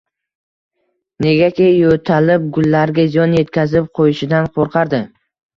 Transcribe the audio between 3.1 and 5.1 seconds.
ziyon yetkazib qoʻyishidan qoʻrqardi.